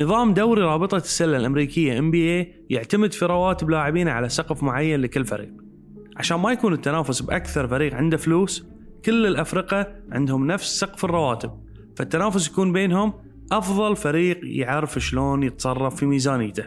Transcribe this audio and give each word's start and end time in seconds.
نظام 0.00 0.34
دوري 0.34 0.62
رابطة 0.62 0.96
السلة 0.96 1.36
الأمريكية 1.36 2.00
NBA 2.00 2.46
يعتمد 2.70 3.12
في 3.12 3.24
رواتب 3.24 3.70
لاعبين 3.70 4.08
على 4.08 4.28
سقف 4.28 4.62
معين 4.62 5.00
لكل 5.00 5.24
فريق. 5.24 5.52
عشان 6.16 6.40
ما 6.40 6.52
يكون 6.52 6.72
التنافس 6.72 7.20
بأكثر 7.20 7.68
فريق 7.68 7.94
عنده 7.94 8.16
فلوس 8.16 8.66
كل 9.04 9.26
الأفرقة 9.26 9.86
عندهم 10.12 10.46
نفس 10.46 10.80
سقف 10.80 11.04
الرواتب. 11.04 11.50
فالتنافس 11.96 12.48
يكون 12.48 12.72
بينهم 12.72 13.12
أفضل 13.52 13.96
فريق 13.96 14.40
يعرف 14.42 14.98
شلون 14.98 15.42
يتصرف 15.42 15.96
في 15.96 16.06
ميزانيته. 16.06 16.64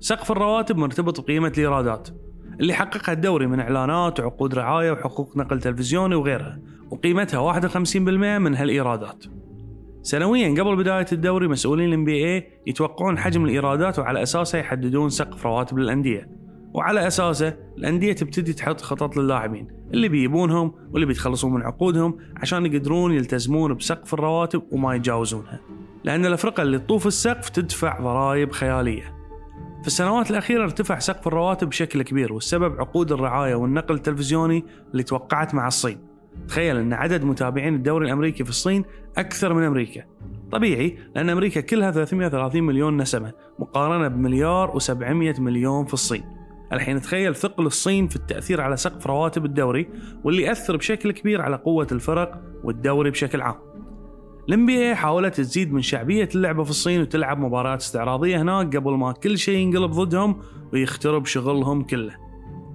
سقف 0.00 0.32
الرواتب 0.32 0.76
مرتبط 0.76 1.20
بقيمة 1.20 1.48
الإيرادات 1.48 2.08
اللي 2.60 2.74
حققها 2.74 3.12
الدوري 3.12 3.46
من 3.46 3.60
إعلانات 3.60 4.20
وعقود 4.20 4.54
رعاية 4.54 4.90
وحقوق 4.90 5.36
نقل 5.36 5.60
تلفزيوني 5.60 6.14
وغيرها 6.14 6.58
وقيمتها 6.90 7.38
51% 7.38 8.38
من 8.38 8.54
هالإيرادات. 8.54 9.24
سنويا 10.06 10.62
قبل 10.62 10.76
بداية 10.76 11.06
الدوري 11.12 11.48
مسؤولين 11.48 11.88
الام 11.88 12.04
بي 12.04 12.24
اي 12.24 12.46
يتوقعون 12.66 13.18
حجم 13.18 13.44
الإيرادات 13.44 13.98
وعلى 13.98 14.22
أساسها 14.22 14.60
يحددون 14.60 15.08
سقف 15.10 15.46
رواتب 15.46 15.78
للأندية 15.78 16.28
وعلى 16.74 17.06
أساسه 17.06 17.56
الأندية 17.78 18.12
تبتدي 18.12 18.52
تحط 18.52 18.80
خطط 18.80 19.16
للاعبين 19.16 19.68
اللي 19.94 20.08
بيجيبونهم 20.08 20.72
واللي 20.90 21.06
بيتخلصون 21.06 21.54
من 21.54 21.62
عقودهم 21.62 22.18
عشان 22.36 22.66
يقدرون 22.66 23.12
يلتزمون 23.12 23.74
بسقف 23.74 24.14
الرواتب 24.14 24.62
وما 24.70 24.94
يتجاوزونها. 24.94 25.60
لأن 26.04 26.26
الأفرقة 26.26 26.62
اللي 26.62 26.78
تطوف 26.78 27.06
السقف 27.06 27.48
تدفع 27.48 28.00
ضرائب 28.00 28.52
خيالية. 28.52 29.16
في 29.80 29.86
السنوات 29.86 30.30
الأخيرة 30.30 30.62
ارتفع 30.64 30.98
سقف 30.98 31.26
الرواتب 31.26 31.68
بشكل 31.68 32.02
كبير 32.02 32.32
والسبب 32.32 32.80
عقود 32.80 33.12
الرعاية 33.12 33.54
والنقل 33.54 33.94
التلفزيوني 33.94 34.64
اللي 34.92 35.02
توقعت 35.02 35.54
مع 35.54 35.66
الصين. 35.66 36.15
تخيل 36.48 36.76
أن 36.76 36.92
عدد 36.92 37.24
متابعين 37.24 37.74
الدوري 37.74 38.06
الأمريكي 38.06 38.44
في 38.44 38.50
الصين 38.50 38.84
أكثر 39.18 39.54
من 39.54 39.62
أمريكا. 39.62 40.04
طبيعي 40.52 40.98
لأن 41.14 41.30
أمريكا 41.30 41.60
كلها 41.60 41.90
330 41.90 42.62
مليون 42.62 42.96
نسمة 42.96 43.32
مقارنة 43.58 44.08
بمليار 44.08 44.78
و700 44.80 45.40
مليون 45.40 45.84
في 45.84 45.94
الصين. 45.94 46.24
الحين 46.72 47.00
تخيل 47.00 47.34
ثقل 47.34 47.66
الصين 47.66 48.08
في 48.08 48.16
التأثير 48.16 48.60
على 48.60 48.76
سقف 48.76 49.06
رواتب 49.06 49.44
الدوري 49.44 49.88
واللي 50.24 50.42
يأثر 50.42 50.76
بشكل 50.76 51.12
كبير 51.12 51.42
على 51.42 51.56
قوة 51.56 51.86
الفرق 51.92 52.42
والدوري 52.64 53.10
بشكل 53.10 53.40
عام. 53.40 53.54
الام 54.48 54.66
بي 54.66 54.94
حاولت 54.94 55.34
تزيد 55.34 55.72
من 55.72 55.82
شعبية 55.82 56.28
اللعبة 56.34 56.64
في 56.64 56.70
الصين 56.70 57.00
وتلعب 57.00 57.38
مباريات 57.38 57.80
استعراضية 57.80 58.42
هناك 58.42 58.76
قبل 58.76 58.92
ما 58.92 59.12
كل 59.12 59.38
شيء 59.38 59.58
ينقلب 59.58 59.90
ضدهم 59.90 60.42
ويخترب 60.72 61.26
شغلهم 61.26 61.82
كله. 61.82 62.25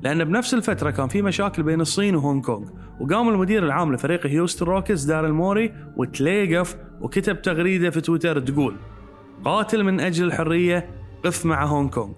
لأن 0.02 0.23
بنفس 0.23 0.53
الفترة 0.53 0.91
كان 0.91 1.07
في 1.07 1.21
مشاكل 1.21 1.63
بين 1.63 1.81
الصين 1.81 2.16
وهونغ 2.16 2.41
كونغ 2.41 2.69
وقام 2.99 3.30
المدير 3.30 3.66
العام 3.66 3.94
لفريق 3.94 4.27
هيوستن 4.27 4.66
روكيتس 4.66 5.03
داريل 5.03 5.31
موري 5.31 5.73
وتليقف 5.97 6.77
وكتب 7.02 7.41
تغريدة 7.41 7.89
في 7.89 8.02
تويتر 8.02 8.39
تقول 8.39 8.75
قاتل 9.45 9.83
من 9.83 9.99
أجل 9.99 10.25
الحرية 10.25 10.89
قف 11.25 11.45
مع 11.45 11.66
هونغ 11.66 11.89
كونغ. 11.89 12.13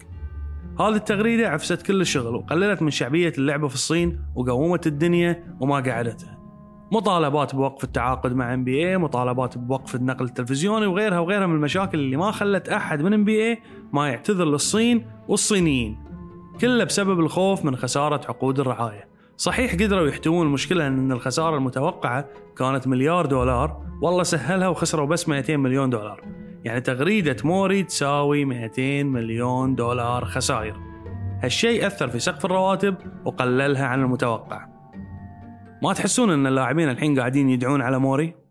هذه 0.80 0.95
التغريدة 0.95 1.50
عفست 1.50 1.81
كل 1.81 2.02
الشغل 2.02 2.36
وقللت 2.36 2.81
من 2.81 2.90
شعبية 2.90 3.34
اللعبة 3.38 3.67
في 3.67 3.75
الصين 3.75 4.20
وقومت 4.36 4.88
الدنيا 4.88 5.58
وما 5.59 5.75
قعدتها. 5.75 6.40
مطالبات 6.92 7.56
بوقف 7.56 7.84
التعاقد 7.84 8.36
مع 8.36 8.53
NBA 8.54 8.98
مطالبات 8.97 9.58
بوقف 9.58 9.95
النقل 9.95 10.25
التلفزيوني 10.25 10.86
وغيرها 10.86 11.20
وغيرها 11.20 11.47
من 11.47 11.56
المشاكل 11.56 12.00
اللي 12.00 12.18
ما 12.18 12.31
خلت 12.31 12.70
أحد 12.70 13.02
من 13.02 13.14
NBA 13.14 13.59
ما 13.94 14.09
يعتذر 14.09 14.45
للصين 14.45 15.06
والصينيين. 15.28 16.12
كله 16.62 16.84
بسبب 16.84 17.20
الخوف 17.20 17.66
من 17.66 17.76
خسارة 17.76 18.22
عقود 18.30 18.59
الرعاية. 18.59 19.08
صحيح 19.38 19.73
قدروا 19.73 20.08
يحتوون 20.08 20.48
المشكلة 20.48 20.88
أن 20.88 21.12
الخسارة 21.12 21.58
المتوقعة 21.58 22.30
كانت 22.58 22.88
مليار 22.88 23.26
دولار 23.26 23.84
والله 24.02 24.23
سهلها 24.23 24.68
وخسروا 24.68 25.08
بس 25.08 25.30
200 25.30 25.58
مليون 25.58 25.90
دولار. 25.90 26.22
يعني 26.64 26.81
تغريدة 26.81 27.36
موري 27.44 27.84
تساوي 27.84 28.46
200 28.46 29.04
مليون 29.04 29.76
دولار 29.76 30.26
خسائر. 30.26 30.76
هالشيء 31.44 31.88
أثر 31.88 32.08
في 32.08 32.19
سقف 32.19 32.46
الرواتب 32.46 32.96
وقللها 33.25 33.85
عن 33.85 34.02
المتوقع. 34.02 34.66
ما 35.84 35.94
تحسون 35.94 36.31
أن 36.31 36.47
اللاعبين 36.47 36.90
الحين 36.90 37.20
قاعدين 37.20 37.50
يدعون 37.50 37.81
على 37.81 38.00
موري؟ 38.00 38.43